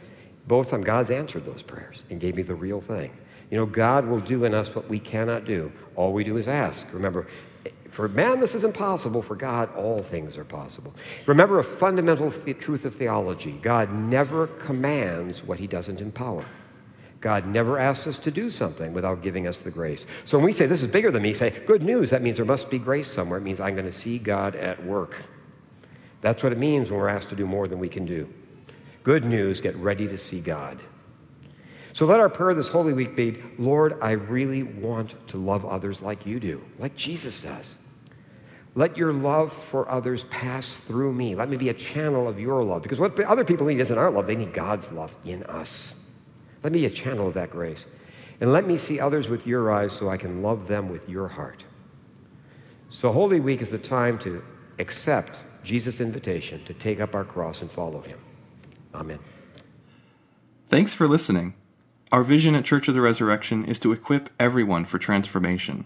Both 0.47 0.71
times, 0.71 0.85
God's 0.85 1.09
answered 1.09 1.45
those 1.45 1.61
prayers 1.61 2.05
and 2.09 2.21
gave 2.21 2.35
me 2.35 2.43
the 2.43 2.55
real 2.55 2.79
thing. 2.79 3.11
You 3.51 3.57
know, 3.57 3.65
God 3.65 4.07
will 4.07 4.21
do 4.21 4.45
in 4.45 4.53
us 4.53 4.73
what 4.73 4.87
we 4.87 4.99
cannot 4.99 5.43
do. 5.43 5.69
All 5.97 6.13
we 6.13 6.23
do 6.23 6.37
is 6.37 6.47
ask. 6.47 6.87
Remember, 6.93 7.27
for 7.99 8.07
man, 8.07 8.39
this 8.39 8.55
is 8.55 8.63
impossible. 8.63 9.21
For 9.21 9.35
God, 9.35 9.75
all 9.75 10.01
things 10.01 10.37
are 10.37 10.45
possible. 10.45 10.93
Remember 11.25 11.59
a 11.59 11.63
fundamental 11.65 12.31
th- 12.31 12.57
truth 12.57 12.85
of 12.85 12.95
theology 12.95 13.59
God 13.61 13.91
never 13.91 14.47
commands 14.47 15.43
what 15.43 15.59
he 15.59 15.67
doesn't 15.67 15.99
empower. 15.99 16.45
God 17.19 17.45
never 17.45 17.77
asks 17.77 18.07
us 18.07 18.17
to 18.19 18.31
do 18.31 18.49
something 18.49 18.93
without 18.93 19.21
giving 19.21 19.47
us 19.47 19.59
the 19.59 19.69
grace. 19.69 20.05
So 20.23 20.37
when 20.37 20.45
we 20.45 20.53
say 20.53 20.65
this 20.65 20.81
is 20.81 20.87
bigger 20.87 21.11
than 21.11 21.23
me, 21.23 21.33
say, 21.33 21.49
good 21.49 21.83
news, 21.83 22.09
that 22.11 22.21
means 22.21 22.37
there 22.37 22.45
must 22.45 22.69
be 22.69 22.79
grace 22.79 23.11
somewhere. 23.11 23.39
It 23.39 23.43
means 23.43 23.59
I'm 23.59 23.75
going 23.75 23.85
to 23.85 23.91
see 23.91 24.17
God 24.17 24.55
at 24.55 24.81
work. 24.85 25.21
That's 26.21 26.41
what 26.41 26.53
it 26.53 26.57
means 26.57 26.89
when 26.89 27.01
we're 27.01 27.09
asked 27.09 27.31
to 27.31 27.35
do 27.35 27.45
more 27.45 27.67
than 27.67 27.79
we 27.79 27.89
can 27.89 28.05
do. 28.05 28.33
Good 29.03 29.25
news, 29.25 29.59
get 29.59 29.75
ready 29.75 30.07
to 30.07 30.17
see 30.17 30.39
God. 30.39 30.79
So 31.91 32.05
let 32.05 32.21
our 32.21 32.29
prayer 32.29 32.53
this 32.53 32.69
Holy 32.69 32.93
Week 32.93 33.17
be 33.17 33.43
Lord, 33.57 33.97
I 34.01 34.11
really 34.11 34.63
want 34.63 35.15
to 35.27 35.37
love 35.37 35.65
others 35.65 36.01
like 36.01 36.25
you 36.25 36.39
do, 36.39 36.63
like 36.77 36.95
Jesus 36.95 37.41
does. 37.41 37.75
Let 38.75 38.97
your 38.97 39.11
love 39.11 39.51
for 39.51 39.89
others 39.89 40.25
pass 40.25 40.77
through 40.77 41.13
me. 41.13 41.35
Let 41.35 41.49
me 41.49 41.57
be 41.57 41.69
a 41.69 41.73
channel 41.73 42.27
of 42.27 42.39
your 42.39 42.63
love. 42.63 42.83
Because 42.83 42.99
what 42.99 43.19
other 43.21 43.43
people 43.43 43.67
need 43.67 43.79
isn't 43.79 43.97
our 43.97 44.11
love, 44.11 44.27
they 44.27 44.35
need 44.35 44.53
God's 44.53 44.91
love 44.91 45.15
in 45.25 45.43
us. 45.43 45.95
Let 46.63 46.73
me 46.73 46.79
be 46.79 46.85
a 46.85 46.89
channel 46.89 47.27
of 47.27 47.33
that 47.33 47.49
grace. 47.49 47.85
And 48.41 48.53
let 48.53 48.67
me 48.67 48.77
see 48.77 48.99
others 48.99 49.27
with 49.27 49.45
your 49.47 49.71
eyes 49.71 49.91
so 49.91 50.09
I 50.09 50.17
can 50.17 50.41
love 50.41 50.67
them 50.67 50.89
with 50.89 51.09
your 51.09 51.27
heart. 51.27 51.63
So, 52.89 53.11
Holy 53.11 53.39
Week 53.39 53.61
is 53.61 53.69
the 53.69 53.77
time 53.77 54.17
to 54.19 54.43
accept 54.79 55.39
Jesus' 55.63 55.99
invitation 55.99 56.63
to 56.65 56.73
take 56.73 56.99
up 56.99 57.15
our 57.15 57.25
cross 57.25 57.61
and 57.61 57.69
follow 57.69 58.01
him. 58.01 58.19
Amen. 58.93 59.19
Thanks 60.67 60.93
for 60.93 61.07
listening. 61.07 61.53
Our 62.11 62.23
vision 62.23 62.55
at 62.55 62.65
Church 62.65 62.87
of 62.87 62.95
the 62.95 63.01
Resurrection 63.01 63.65
is 63.65 63.77
to 63.79 63.91
equip 63.91 64.29
everyone 64.39 64.85
for 64.85 64.97
transformation. 64.97 65.85